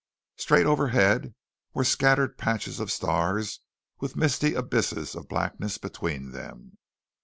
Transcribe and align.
Straight 0.35 0.65
overhead 0.65 1.35
were 1.75 1.83
scattered 1.83 2.39
patches 2.39 2.79
of 2.79 2.91
stars 2.91 3.59
with 3.99 4.15
misty 4.15 4.55
abysses 4.55 5.13
of 5.13 5.27
blackness 5.29 5.77
between 5.77 6.31
them. 6.31 6.79